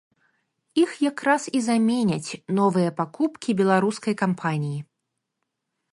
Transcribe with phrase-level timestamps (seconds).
[0.83, 4.79] Іх якраз і заменяць новыя пакупкі беларускай кампаніі.